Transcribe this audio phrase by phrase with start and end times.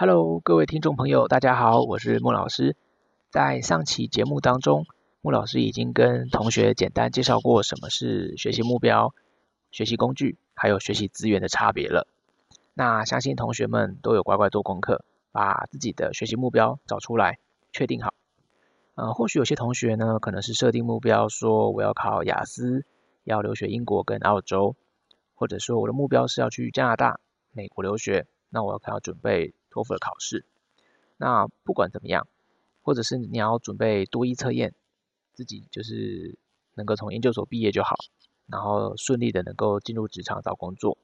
[0.00, 2.74] Hello，各位听众朋友，大家好，我是穆老师。
[3.28, 4.86] 在上期节目当中，
[5.20, 9.12] 穆老师已经跟同学简单介绍过什么是学习目标、
[9.70, 12.06] 学习工具，还有学习资源的差别了。
[12.72, 17.38] 那相信同学们都有乖乖做功课，把自己的学习目标找出来，
[17.70, 18.14] 确定好。
[18.94, 22.86] 呃，或许有些同学呢，可能是设定目标说我要考雅思，
[23.24, 24.76] 要留学英国跟澳洲，
[25.34, 27.20] 或者说我的目标是要去加拿大、
[27.52, 30.44] 美国留学，那我要准备托福的考试。
[31.16, 32.26] 那不管怎么样，
[32.82, 34.74] 或者是你要准备多一测验，
[35.32, 36.38] 自己就是
[36.74, 37.96] 能够从研究所毕业就好，
[38.46, 40.98] 然后顺利的能够进入职场找工作。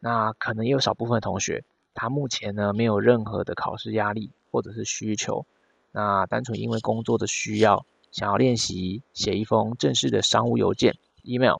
[0.00, 1.64] 那可能也有少部分同学，
[1.94, 5.46] 他目前呢没有任何的考试压力或者是需求，
[5.92, 11.58] 那单纯因为工作的需要，想要练习写一封正式的商务邮件 （email），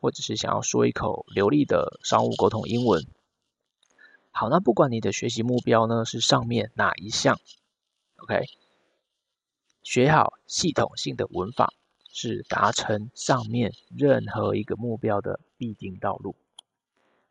[0.00, 3.06] 或者是想要说一口流利的商务沟通英文。
[4.36, 7.38] 好，那不管你的学习目标呢是上面哪一项
[8.16, 8.46] ，OK，
[9.84, 11.72] 学好系统性的文法
[12.12, 16.34] 是达成上面任何一个目标的必经道路。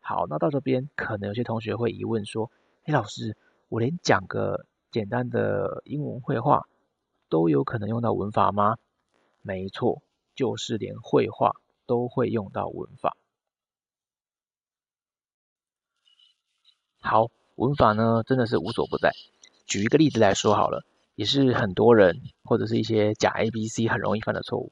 [0.00, 2.50] 好，那到这边可能有些同学会疑问说
[2.84, 3.36] ：“哎，老师，
[3.68, 6.66] 我连讲个简单的英文绘画
[7.28, 8.78] 都有可能用到文法吗？”
[9.46, 10.02] 没错，
[10.34, 11.52] 就是连绘画
[11.84, 13.14] 都会用到文法。
[17.06, 19.12] 好，文法呢真的是无所不在。
[19.66, 24.70] 举一个例子来说好了，也是很多人或者是一些假 A B C 很容易犯的错误。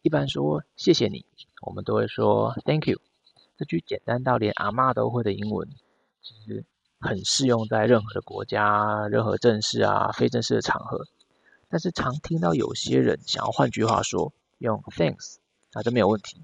[0.00, 1.26] 一般说谢谢你，
[1.60, 2.98] 我们都会说 Thank you。
[3.58, 5.68] 这句简单到连阿妈都会的英文，
[6.22, 6.64] 其实
[7.00, 11.04] 很适用在任何的国家、任何正式啊、非正式的场合。
[11.68, 15.36] 但是常听到有些人想要换句话说，用 Thanks，
[15.72, 16.40] 啊，这没有问题。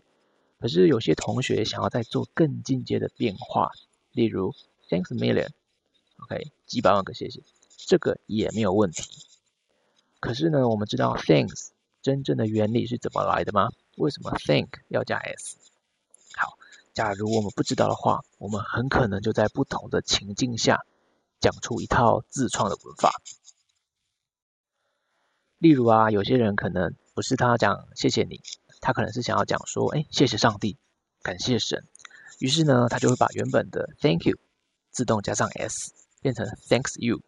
[0.61, 3.71] 可是有些同学想要再做更进阶的变化，
[4.13, 4.53] 例如
[4.89, 7.43] Thanks million，OK，几百万个谢谢，
[7.87, 9.05] 这个也没有问题。
[10.21, 11.71] 可是呢，我们知道 Thanks
[12.03, 13.71] 真正的原理是怎么来的吗？
[13.97, 15.57] 为什么 Thank 要加 s？
[16.37, 16.59] 好
[16.93, 20.85] 假如我们不知道的话，我们很可能就在不同的情境下
[21.41, 23.21] 讲出一套自创的文法。
[25.59, 28.43] 例如啊，有些人可能不是他讲谢谢你，
[28.81, 30.77] 他可能是想要讲说，哎，谢谢上帝，
[31.23, 31.85] 感谢神。
[32.39, 34.37] 于是呢，他就会把原本的 Thank you
[34.95, 37.21] 自动加上 s，变成 Thanks you，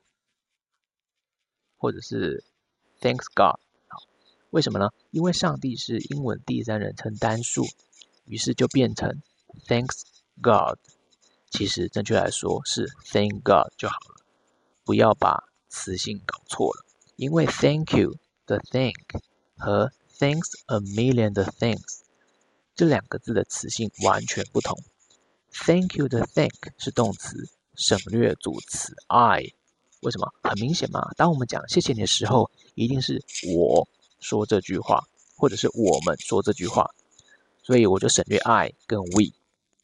[1.77, 2.45] 或者是
[3.01, 3.61] Thanks God。
[3.89, 4.01] 好，
[4.51, 4.89] 为什么呢？
[5.11, 7.67] 因为上帝是英文第三人称单数，
[8.25, 9.21] 于是就变成。
[9.67, 10.03] Thanks
[10.43, 10.79] God，
[11.51, 14.23] 其实正确来说是 Thank God 就好了，
[14.85, 16.85] 不要把词性搞错了。
[17.17, 19.19] 因为 Thank you 的 Thank
[19.57, 22.03] 和 Thanks a million 的 Thanks
[22.75, 24.79] 这两个字的词性完全不同。
[25.65, 29.53] Thank you 的 Thank 是动词，省略主词 I。
[30.01, 30.33] 为什么？
[30.43, 33.89] 很明显嘛，当我们讲谢谢你的时候，一定是我
[34.21, 35.03] 说这句话，
[35.37, 36.91] 或者是我们说这句话，
[37.63, 39.33] 所以我就省略 I 跟 We。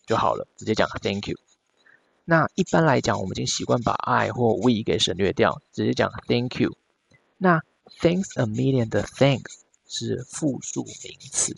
[0.04, 1.38] 就好了，直接讲 Thank you。
[2.25, 6.76] 那一般来讲，我们已经习惯把 I 或 We 给省略掉，直接讲 Thank you。
[7.38, 7.60] 那
[8.00, 11.56] Thanks a million 的 Thanks 是复数名词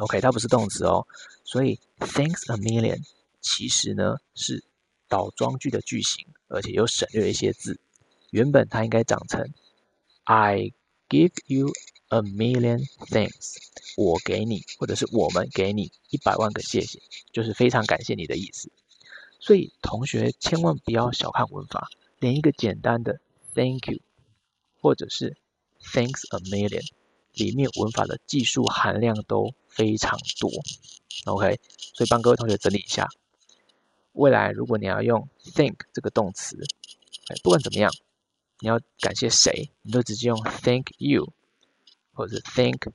[0.00, 1.06] ，OK，它不是动词哦。
[1.44, 3.02] 所以 Thanks a million
[3.40, 4.64] 其实呢是
[5.10, 7.78] 倒装句的句型，而且又省略一些字。
[8.30, 9.52] 原本它应该长成
[10.24, 10.72] I
[11.10, 11.70] give you。
[12.12, 13.54] A million thanks，
[13.96, 16.98] 我给你，或者是我们给你一百万个谢谢，
[17.32, 18.68] 就是非常感谢你的意思。
[19.38, 21.86] 所以同学千万不要小看文法，
[22.18, 23.20] 连一个简单的
[23.54, 24.00] Thank you，
[24.80, 25.36] 或者是
[25.80, 26.84] Thanks a million，
[27.34, 30.50] 里面文法的技术含量都非常多。
[31.26, 31.60] OK，
[31.94, 33.06] 所以帮各位同学整理一下，
[34.20, 36.58] 未来如果你要用 think 这个动词，
[37.42, 37.90] 不管怎么样，
[38.58, 41.32] 你要感谢谁，你都直接用 Thank you。
[42.12, 42.92] 或者是 Thank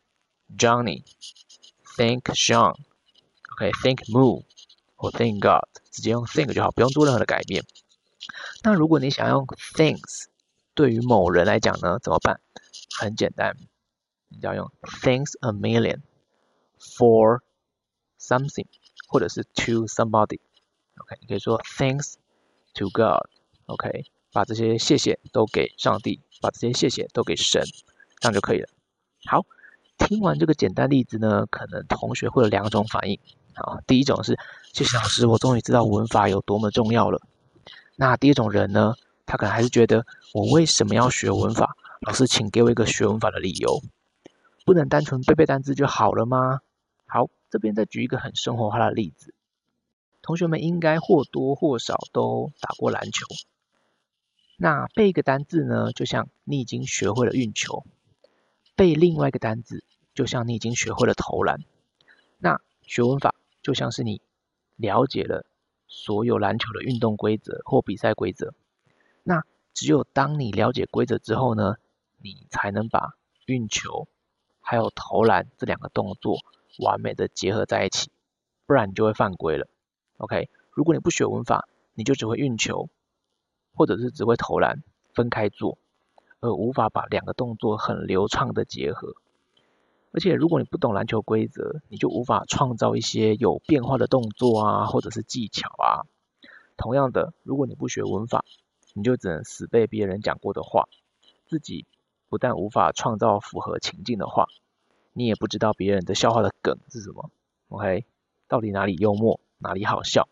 [0.56, 4.44] Johnny，Thank Sean，OK，Thank Moon
[4.96, 7.66] 或 Thank God，直接用 think 就好，不用做任何的改变。
[8.62, 10.25] 那如果你想用 Thanks
[10.75, 12.39] 对于某人来讲呢，怎么办？
[13.00, 13.57] 很简单，
[14.27, 16.01] 你要用 Thanks a million
[16.77, 17.39] for
[18.19, 18.68] something，
[19.07, 20.39] 或者是 to somebody
[21.01, 22.15] OK，你可以说 Thanks
[22.75, 27.62] to God，OK，把这些谢谢都给上帝，把这些谢谢都给神，
[28.19, 28.69] 这样就可以了。
[29.25, 29.45] 好，
[29.97, 33.19] 听完这个简单例子呢，可能同学会有两种反应。
[33.53, 34.38] 好，第一种是
[34.74, 37.21] 谢谢老师，我终于知道文法有多么重要了。
[37.95, 38.95] 那第二种人呢，
[39.25, 41.75] 他可能还是觉得我为什么要学文法？
[42.01, 43.81] 老师，请给我一个学文法的理由，
[44.65, 46.59] 不能单纯背背单词就好了吗？
[47.07, 49.33] 好，这边再举一个很生活化的例子，
[50.25, 53.27] 同学们应该或多或少都打过篮球。
[54.57, 57.86] 那背一个单字呢，就像你已经学会了运球；
[58.75, 59.83] 背另外一个单字，
[60.16, 61.60] 就像你已经学会了投篮。
[62.39, 64.19] 那学文法就像是你
[64.75, 65.45] 了解了
[65.88, 68.56] 所有篮球的运动规则或比赛规则。
[69.22, 69.44] 那
[69.75, 71.75] 只有当你了解规则之后呢，
[72.18, 73.12] 你才能把
[73.45, 74.07] 运球
[74.60, 76.39] 还有投篮这两个动作
[76.80, 78.10] 完美的结合在一起，
[78.66, 79.68] 不然你就会犯规了。
[80.17, 82.89] OK，如果你不学文法，你就只会运球。
[83.77, 84.83] 或者是只会投篮，
[85.13, 85.77] 分开做，
[86.39, 89.15] 而无法把两个动作很流畅的结合。
[90.13, 96.07] 而且如果你不懂篮球规则，你就无法创造一些有变化的动作啊，或者是技巧啊。
[96.77, 98.45] 同样的，如果你不学文法，
[98.94, 100.88] 你就只能死背别人讲过的话，
[101.45, 101.85] 自己
[102.29, 104.47] 不但无法创造符合情境的话，
[105.12, 107.29] 你也不知道别人的笑话的梗是什么。
[107.67, 108.06] OK，
[108.47, 110.27] 到底哪里幽默，哪里好笑？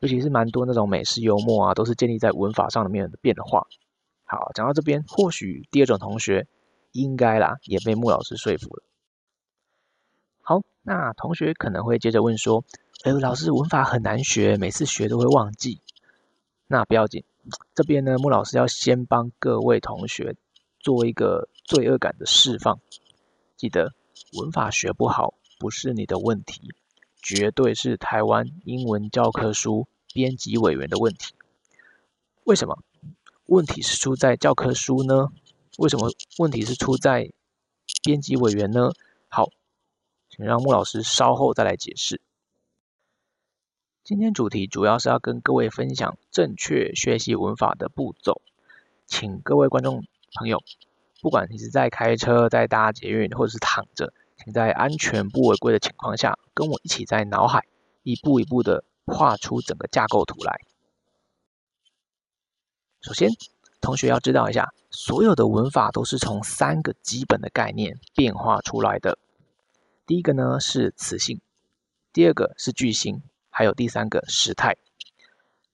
[0.00, 3.66] 尤其是蛮多那种美式幽默啊，都是建立在文法上面的变化。
[4.24, 6.46] 好，讲到这边，或许第二种同学
[6.92, 8.82] 应该啦，也被穆老师说服了。
[10.42, 12.64] 好，那同学可能会接着问说
[13.04, 15.80] ：“哎，老师，文法很难学，每次学都会忘记。”
[16.66, 17.24] 那不要紧，
[17.74, 20.36] 这边呢，穆老师要先帮各位同学
[20.80, 22.78] 做一个罪恶感的释放。
[23.56, 23.92] 记得，
[24.38, 26.74] 文法学不好不是你的问题，
[27.24, 29.88] 绝对是台湾英文教科书。
[30.12, 31.34] 编辑委员的问题，
[32.44, 32.78] 为什么
[33.46, 35.26] 问题是出在教科书呢？
[35.76, 37.32] 为什么问题是出在
[38.04, 38.92] 编辑委员呢？
[39.28, 39.48] 好，
[40.30, 42.20] 请让穆老师稍后再来解释。
[44.04, 48.40] 今天主题主要是要跟各位分享正确学习文法的步骤，
[49.08, 50.04] 请各位观众
[50.38, 50.62] 朋友，
[51.20, 54.14] 不管你是在开车、在搭捷运，或者是躺着，
[54.46, 57.64] 你在安全不违规的情况下，跟我一起在脑海
[58.02, 58.84] 一步一步的。
[59.06, 60.60] 画出整个架构图来。
[63.02, 63.28] 首先，
[63.78, 69.18] 同学要知道一下，所有的文法都是从三个基本的概念变化出来的。
[70.06, 71.42] 第一个呢是词性，
[72.14, 74.74] 第二个是句型，还有第三个时态。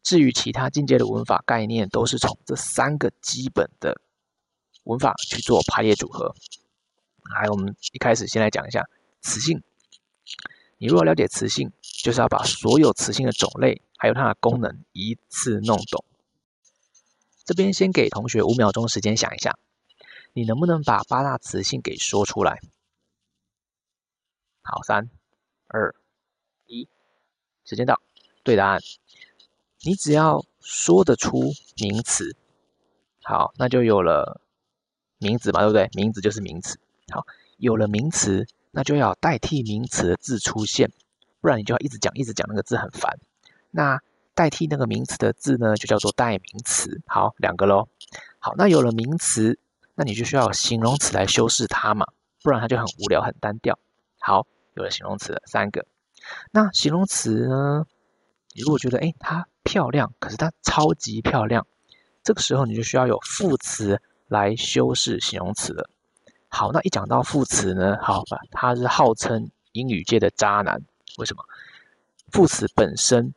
[0.03, 4.01] 至于其他进阶的文法概念，都是从这三个基本的
[4.83, 6.35] 文法去做排列组合。
[7.31, 8.89] 来，我们一开始先来讲一下
[9.21, 9.63] 词性。
[10.79, 16.05] 你如果了解词性，就是要把所有词性的种类还有它的功能一次弄懂。
[17.45, 19.59] 这边先给同学五秒钟时间想一下，
[20.33, 22.61] 你能不能把八大词性给说出来？
[24.63, 25.11] 好，三、
[25.67, 25.95] 二、
[26.67, 26.89] 一，
[27.65, 28.01] 时间到。
[28.43, 28.81] 对答案，
[29.81, 32.35] 你只要说得出名词，
[33.23, 34.41] 好，那就有了
[35.19, 35.89] 名字嘛，对不对？
[35.93, 36.79] 名字就是名词。
[37.11, 37.27] 好，
[37.59, 38.47] 有了名词。
[38.73, 40.93] 那就要代替名词的字出现，
[41.41, 43.19] 不然你就要一直讲一直讲那个字很烦。
[43.73, 44.01] 那
[44.33, 47.03] 代替那个名词的字呢，就叫做代名词。
[47.05, 47.89] 好，两个喽。
[48.39, 49.59] 好，那有了名词，
[49.97, 52.07] 那你就需要形容词来修饰它嘛，
[52.45, 53.77] 不然它就很无聊很单调。
[54.21, 55.85] 好，有了形容词三个。
[56.53, 57.87] 那形容词呢，
[58.55, 61.67] 你如果觉得哎它漂亮，可是它超级漂亮，
[62.23, 65.91] 这个时候你就需要有副词来修饰形容词了。
[66.53, 70.83] 好，那一讲到副词呢，好吧，他是号称英语界的渣男。
[71.17, 71.43] 为什么？
[72.33, 73.33] 副词本身，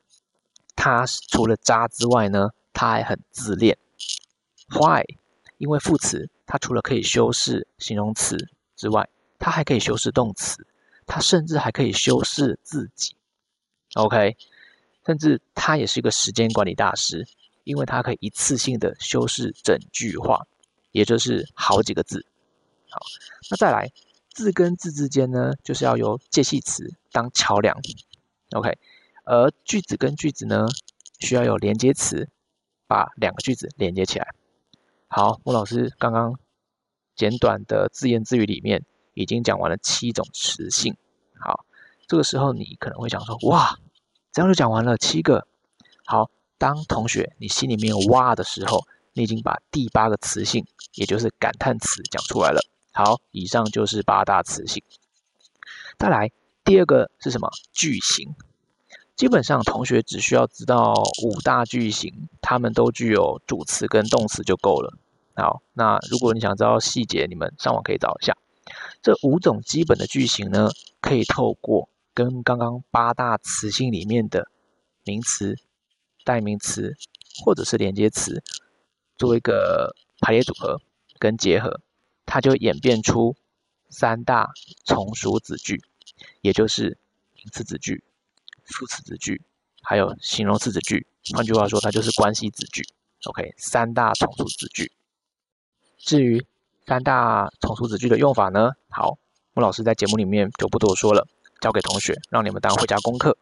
[0.75, 3.77] 它除了渣之外呢，它还很自恋。
[4.69, 5.03] Why？
[5.57, 8.35] 因为副词它除了可以修饰形容词
[8.75, 10.65] 之外，它还可以修饰动词，
[11.05, 13.15] 它甚至还可以修饰自己。
[13.93, 14.35] OK，
[15.05, 17.25] 甚至它也是一个时间管理大师，
[17.63, 20.45] 因为它可以一次性的修饰整句话，
[20.91, 22.25] 也就是好几个字。
[22.93, 23.01] 好，
[23.49, 23.89] 那再来
[24.29, 27.75] 字跟字之间呢，就是要由介系词当桥梁
[28.51, 28.77] ，OK，
[29.25, 30.67] 而句子跟句子呢，
[31.19, 32.29] 需要有连接词
[32.85, 34.27] 把两个句子连接起来。
[35.07, 36.37] 好，穆老师刚刚
[37.15, 38.85] 简短的自言自语里面
[39.15, 40.95] 已经讲完了七种词性。
[41.39, 41.65] 好，
[42.07, 43.79] 这个时候你可能会想说，哇，
[44.31, 45.47] 这样就讲完了七个。
[46.05, 52.61] 好，当同学你心里面有哇的时候，你已经把第八个词性，也就是感叹词讲出来了。
[52.93, 54.83] 好，以上就是八大词性。
[55.97, 56.31] 再来，
[56.63, 57.49] 第二个是什么？
[57.71, 58.35] 句型。
[59.15, 64.93] 基本上，同学只需要知道五大句型，它们都具有主词跟动词就够了。
[65.35, 68.37] 好，那如果你想知道细节，你们上网可以找一下。
[69.01, 70.69] 这五种基本的句型呢，
[71.01, 74.47] 可以透过跟刚刚八大词性里面的
[75.03, 75.57] 名词、
[76.23, 76.95] 代名词
[77.43, 78.43] 或者是连接词
[79.17, 80.79] 做一个排列组合
[81.17, 81.81] 跟结合。
[82.25, 83.35] 它就演变出
[83.89, 84.51] 三大
[84.85, 85.81] 从属子句，
[86.41, 86.97] 也就是
[87.35, 88.03] 名词子句、
[88.65, 89.41] 副词子句，
[89.81, 91.05] 还有形容词子句。
[91.35, 92.83] 换句话说，它就是关系子句。
[93.25, 94.91] OK，三大从属子句。
[95.97, 96.45] 至于
[96.85, 98.71] 三大从属子句的用法呢？
[98.89, 99.17] 好，
[99.53, 101.25] 穆老师在节目里面就不多说了，
[101.61, 103.37] 交给同学，让你们当回家功课。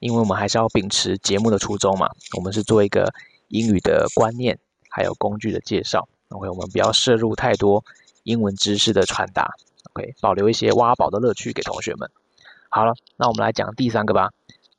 [0.00, 3.14] 因为我们还是要秉持节目的初衷嘛，我们是做一个
[3.48, 4.58] 英语的观念
[4.90, 6.08] 还有工具的介绍。
[6.32, 7.84] OK，我们不要摄入太多
[8.24, 9.54] 英文知识的传达。
[9.92, 12.10] OK，保留一些挖宝的乐趣给同学们。
[12.68, 14.32] 好了，那我们来讲第三个吧。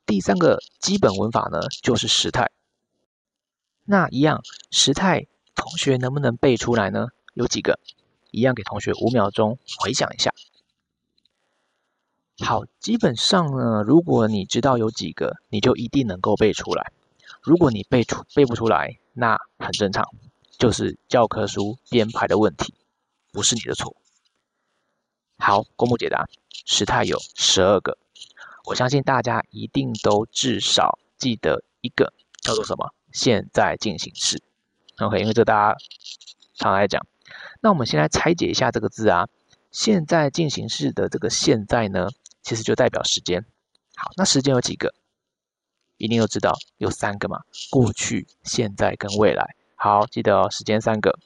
[0.06, 2.50] 第三个基本文法呢，就是时态。
[3.84, 7.08] 那一样时态，同学能不能背出来呢？
[7.34, 7.78] 有几个？
[8.30, 10.32] 一样给同学五秒钟回想一下。
[12.44, 16.90] 好，基本上呢，如果你知道有几个，你就一定能够背出来。
[17.40, 20.08] 如果你背出背不出来，那很正常，
[20.58, 22.74] 就是教科书编排的问题，
[23.32, 23.96] 不是你的错。
[25.38, 26.26] 好，公布解答，
[26.64, 27.98] 时态有十二个，
[28.64, 32.94] 我相信大家一定都至少记得一个，叫做什么？
[33.12, 34.42] 现在进行时
[34.98, 35.78] ，OK，因为这大家
[36.54, 37.06] 常来讲。
[37.60, 39.28] 那我们先来拆解一下这个字啊。
[39.70, 42.08] 现在进行式的这个现在呢，
[42.42, 43.44] 其实就代表时间。
[43.96, 44.94] 好，那时间有几个？
[45.96, 47.42] 一定都知道，有三个嘛。
[47.70, 49.56] 过去、现在跟未来。
[49.84, 51.18] 好，记得哦，时间三个，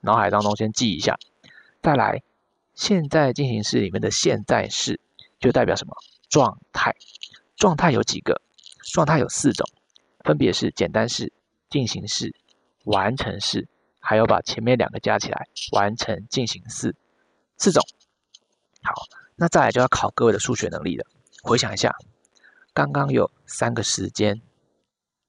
[0.00, 1.18] 脑海当中先记一下。
[1.82, 2.22] 再来，
[2.72, 4.98] 现在进行式里面的现在式
[5.38, 5.94] 就代表什么？
[6.30, 6.96] 状态。
[7.56, 8.40] 状态有几个？
[8.94, 9.68] 状态有四种。
[10.24, 11.30] 分别是简单式、
[11.68, 12.34] 进行式、
[12.84, 13.68] 完成式，
[14.00, 16.96] 还有把前面两个加起来完成进行式，
[17.58, 17.86] 四种。
[18.82, 18.94] 好，
[19.36, 21.04] 那再来就要考各位的数学能力了。
[21.42, 21.94] 回想一下，
[22.72, 24.40] 刚刚有三个时间，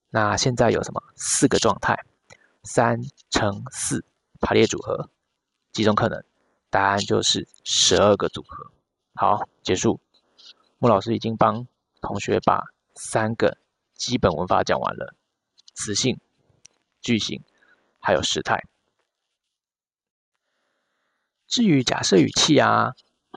[0.09, 1.03] 那现在有什么？
[1.17, 1.99] 四个状态，
[2.63, 2.99] 三
[3.29, 4.05] 乘四
[4.39, 5.09] 排列组合，
[5.71, 6.23] 几种可能？
[6.69, 8.71] 答案就是十二个组合。
[9.15, 9.99] 好，结束。
[10.79, 11.67] 穆老师已经帮
[12.01, 12.63] 同学把
[12.95, 13.57] 三个。
[13.93, 15.13] 基本文法讲完了，
[15.75, 16.19] 词性、
[17.01, 17.43] 句型，
[17.99, 18.59] 还有时态。
[21.45, 22.93] 至于假设语气啊、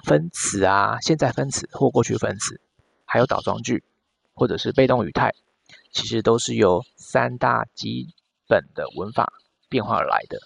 [0.06, 2.62] 分词啊、现在分词或过去分词，
[3.04, 3.84] 还有倒装句，
[4.32, 5.34] 或者是被动语态，
[5.92, 8.14] 其实都是由三大基
[8.48, 9.32] 本的文法
[9.68, 10.38] 变化而来的。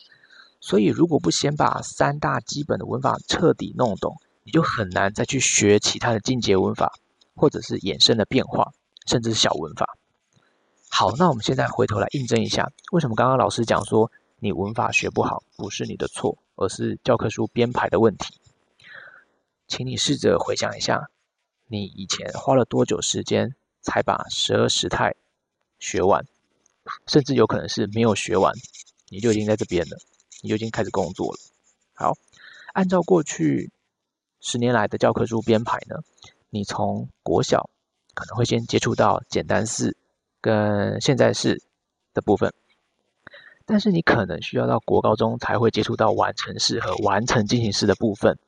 [0.61, 6.93] 所以，如果不先把三大基本的文法彻底弄懂，你就很难再去学其他的进阶文法，
[7.37, 8.73] 或者是衍生的变化，
[9.07, 9.97] 甚至是小文法。
[10.91, 18.35] 好，那我们现在回头来印证一下，为什么刚刚老师讲说你文法学不好不是你的错，而是教科书编排的问题？
[19.69, 21.09] 请你试着回想一下，
[21.67, 25.15] 你以前花了多久时间才把十二时态
[25.79, 26.25] 学完？
[27.07, 28.53] 甚至有可能是没有学完，
[29.09, 29.99] 你就已经在这边了，
[30.43, 31.39] 你就已经开始工作了。
[31.95, 32.17] 好，
[32.73, 33.71] 按照过去
[34.41, 35.97] 十年来的教科书编排呢，
[36.51, 37.71] 你从国小
[38.15, 39.97] 可能会先接触到简单式。
[40.41, 41.61] 跟现在式
[42.15, 42.55] 的部分，
[43.67, 48.39] 但是你可能需要到国高中才会接触到完成式和完成进行式的部分，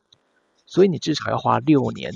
[0.67, 2.15] 所以你至少要花六年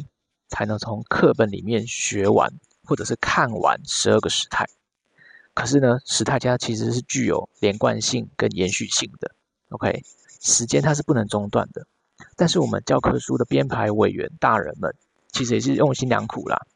[0.49, 2.49] 才能从课本里面学完
[2.85, 4.65] 或者是看完十二个时态。
[5.55, 9.31] 可是呢，时态它其实是具有连贯性跟延续性的
[9.71, 10.03] ，OK，
[10.41, 11.87] 时间它是不能中断的。
[12.37, 14.95] 但是我们教科书的编排委员大人们
[15.33, 16.67] 其实也是用心良苦啦。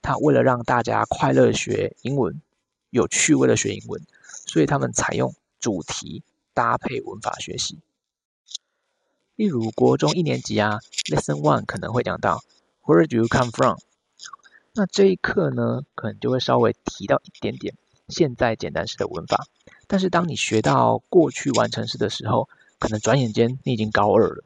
[0.00, 2.40] 他为了让大家快乐学英文，
[2.90, 4.02] 有趣味的学英文，
[4.46, 6.22] 所以他们采用主题
[6.54, 7.78] 搭配文法学习。
[9.36, 10.78] 例如国中一年级啊
[11.10, 12.42] ，Lesson One 可能会讲到
[12.82, 13.78] Where do you come from？
[14.74, 17.74] 那这一课呢，可能就会稍微提到一点点
[18.12, 19.44] 现在简单式的文法。
[19.88, 24.44] 但是当你学到过去完成式的时候，可能转眼间你已经高二了，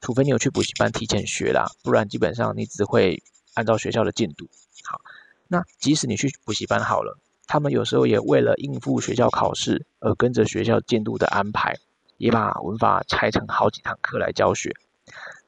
[0.00, 3.22] 除非你有去补习班提前学啦，不然基本上你只会
[3.54, 4.48] 按照学校的进度。
[4.84, 5.00] 好，
[5.48, 11.76] 那即使你去补习班好了，他们有时候也为了应付学校考试而跟着学校进度的安排，
[12.16, 14.74] 也把文法拆成好几堂课来教学。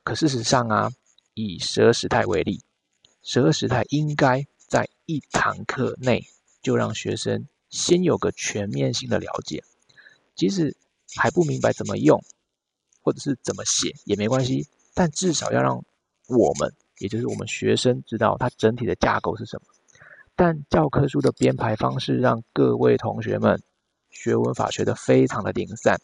[0.04, 0.90] 可事实上啊，
[1.34, 2.60] 以十二时态为例，
[3.22, 6.24] 十二时态应该在一堂课内
[6.62, 9.64] 就让学生先有个全面性的了解，
[10.36, 10.76] 即使
[11.16, 12.22] 还不明白怎么用，
[13.02, 15.84] 或者是怎么写也没关系，但至少要让
[16.28, 16.72] 我们。
[16.98, 19.66] 也就是我们学生知道它整体的架构是什么，
[20.36, 23.60] 但教科书的编排方式让各位同学们
[24.10, 26.00] 学文法学得非常的零散，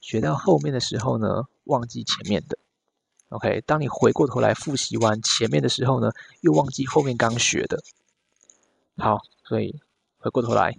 [0.00, 2.58] 学到后面的时候呢，忘记前面的。
[3.30, 6.10] OK，当你回过头来复习完前面的时候呢，
[6.42, 7.80] 又忘记后面刚学的。
[8.98, 9.74] 好，所以
[10.20, 10.76] 回过头来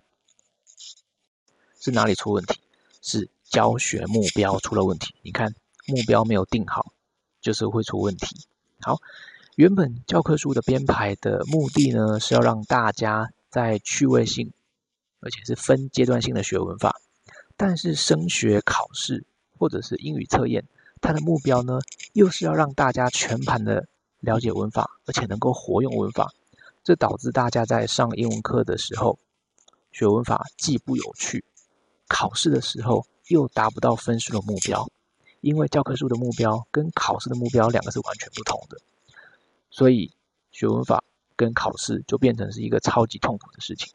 [1.79, 2.60] 是哪里出问题？
[3.01, 5.15] 是教学目标出了问题。
[5.22, 5.55] 你看
[5.88, 6.91] 目标没有定好，
[7.39, 8.27] 就是会出问题。
[8.81, 9.00] 好，
[9.55, 14.51] 原本教科书的编排的目的呢，是要让大家在趣味性
[15.22, 17.00] 而且是分阶段性的学文法。
[17.55, 19.25] 但是升学考试
[19.58, 20.65] 或者是英语测验，
[21.00, 21.79] 它的目标呢，
[22.12, 23.88] 又是要让大家全盘的
[24.19, 26.29] 了解文法，而且能够活用文法。
[26.84, 29.17] 这导致大家在上英文课的时候，
[29.91, 31.43] 学文法既不有趣，
[32.08, 34.89] 考试的时候又达不到分数的目标。
[35.41, 38.77] 因为教科书的目标跟考试的目标两个是完全不同的，
[39.69, 40.12] 所以
[40.51, 41.01] 学文法
[41.38, 43.88] 跟考试就变成是一个超级痛苦的事情。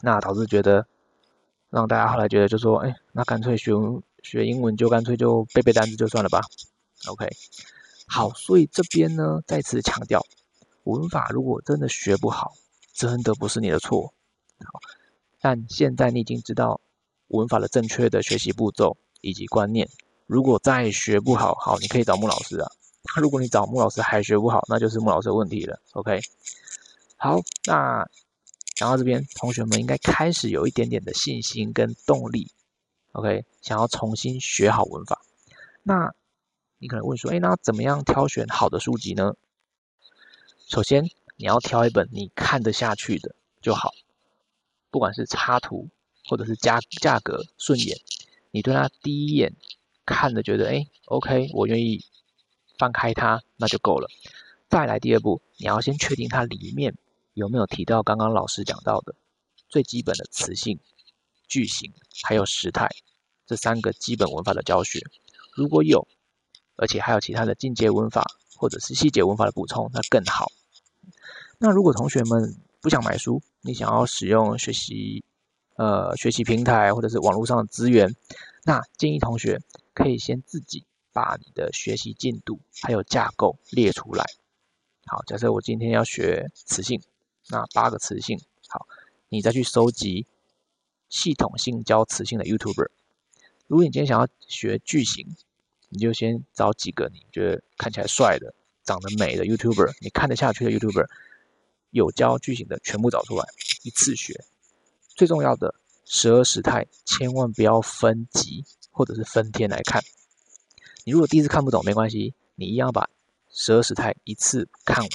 [0.00, 0.84] 那导致觉得，
[1.70, 3.70] 让大家后来觉得就说，哎，那干脆学
[4.24, 6.40] 学英文就干脆就背背单词就算了吧。
[7.06, 7.30] OK，
[8.08, 10.20] 好，所以这边呢再次强调，
[10.82, 12.52] 文法如果真的学不好，
[12.92, 14.12] 真的不是你的错。
[14.58, 14.80] 好，
[15.44, 16.80] 但现在你已经知道
[17.26, 19.86] 文法的正确的学习步骤以及观念。
[20.26, 22.66] 如果再学不好，好，你可以找穆老师啊。
[23.20, 25.78] 如果你找穆老师还学不好，那就是穆老师的问题了。
[25.92, 26.18] OK，
[27.18, 28.08] 好，那
[28.74, 32.50] 讲到这边，同学们应该开始有一点点的信心跟动力。
[33.12, 35.20] OK，想要重新学好文法。
[35.82, 36.14] 那
[36.78, 39.34] 你可能问说，哎，那怎么样挑选好的书籍呢？
[40.66, 41.04] 首先，
[41.36, 43.90] 你要挑一本你看得下去的就好，
[44.94, 45.90] 不管是插图
[46.28, 47.98] 或者是价价格顺眼，
[48.52, 49.52] 你对它第一眼。
[50.06, 52.04] 看的觉得哎，OK，我愿意
[52.78, 54.08] 翻开它，那就够了。
[54.68, 56.94] 再来第二步，你要先确定它里面
[57.32, 59.16] 有没有提到刚刚老师讲到的
[59.68, 60.78] 最基本的词性、
[61.48, 62.88] 句型还有时态
[63.48, 65.00] 这三个基本文法的教学。
[65.56, 66.06] 如果有，
[66.76, 68.24] 而且还有其他的进阶文法
[68.54, 70.52] 或者是细节文法的补充，那更好。
[71.58, 75.24] 那如果同学们不想买书，你想要使用学习
[75.76, 78.14] 呃学习平台或者是网络上的资源，
[78.64, 79.60] 那建议同学。
[79.96, 84.24] 可以先自己把你的学习进度还有架构列出来。
[85.06, 87.00] 好，假设我今天要学词性，
[87.48, 88.36] 那八个词性，
[88.68, 88.88] 好，
[89.28, 90.26] 你再去收集
[91.08, 92.88] 系统性教词性的 YouTuber。
[93.68, 95.36] 如果你今天想要学句型，
[95.90, 101.06] 你就先找几个你觉得看起来帅的、长得美的 YouTuber，你看得下去的 YouTuber，
[101.94, 103.46] 有教句型的全部找出来，
[103.82, 104.44] 一次学。
[105.16, 108.66] 最重要的十二时态，千万不要分级。
[108.96, 110.00] 或者是分天来看，
[111.04, 113.10] 你如果第一次看不懂没关系，你一样把
[113.50, 115.10] 十二时态一次看完，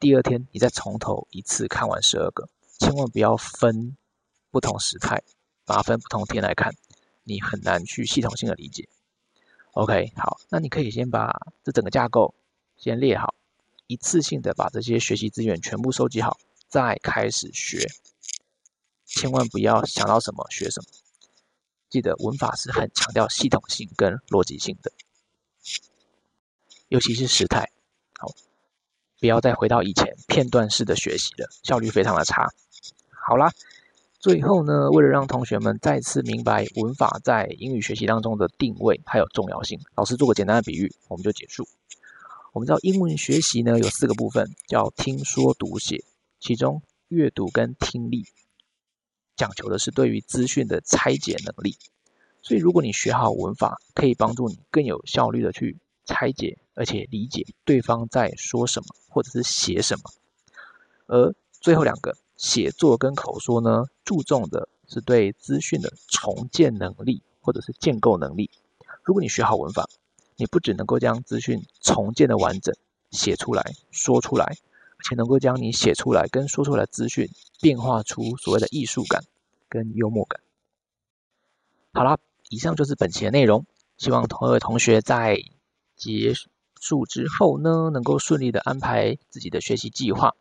[0.00, 2.48] 第二天你再从头一次看完十二个，
[2.80, 3.96] 千万不要分
[4.50, 5.22] 不同时态，
[5.64, 6.74] 把它分不同天来看，
[7.22, 8.88] 你很难去系统性的理解。
[9.74, 12.34] OK，好，那你可以先把这整个架构
[12.76, 13.36] 先列好，
[13.86, 17.86] 一次性的把这些学习资源全部收集好，再开始学，
[19.04, 20.86] 千万不要想到什么学什么。
[21.88, 24.90] 记得文法是很强调系统性跟逻辑性的，
[26.88, 27.70] 尤其是时态，
[28.18, 28.32] 好，
[29.20, 32.52] 不要再回到以前片段式的学习了，效率非常的差。
[33.28, 33.52] 好啦，
[34.18, 41.68] 最后呢，为了让同学们再次明白文法在英语学习当中的定位还有重要性，老师做个简单的比喻，我们就结束。
[42.56, 46.02] 我们知道英文学习呢有四个部分，叫听说读写，
[46.40, 48.24] 其中阅读跟听力。
[49.36, 51.76] 讲求的是对于资讯的拆解能力，
[52.40, 60.04] 所以如果你学好文法，可以帮助你更有效率的去拆解，而且理解对方在说什么或者是写什么。
[61.08, 68.50] 而最后两个写作跟口说呢，注重的是对资讯的重建能力或者是建构能力。
[69.02, 69.86] 如果你学好文法，
[70.36, 72.74] 你不只能够将资讯重建的完整
[73.10, 74.56] 写出来说出来。
[74.98, 77.28] 而且能够将你写出来跟说出来的资讯
[77.60, 79.22] 变化出所谓的艺术感
[79.68, 80.40] 跟幽默感。
[81.92, 82.18] 好啦，
[82.48, 83.66] 以上就是本期的内容。
[83.98, 85.36] 希望各位同学在
[85.96, 86.32] 结
[86.80, 90.34] 束之后呢，能够顺利的安排自己的学习计划。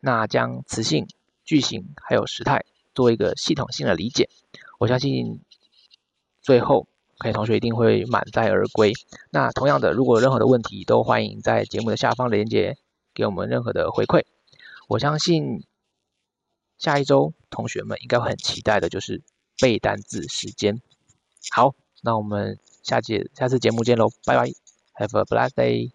[0.00, 1.06] 那将词性、
[1.44, 2.64] 句型还有时态
[2.96, 4.28] 做一个系统性的理解，
[4.80, 5.40] 我相信
[6.42, 8.92] 最后各位同学一定会满载而归。
[9.30, 12.76] 那同样的，如果有任何的问题，都欢迎在节目的下方链接。
[13.14, 14.22] 给我们任何的回馈，
[14.86, 15.64] 我相信
[16.78, 19.22] 下一周同学们应该会很期待的，就是
[19.58, 20.80] 背单字时间。
[21.50, 24.44] 好，那我们下节下次节目见喽，拜拜
[24.94, 25.90] ，Have a blessed day。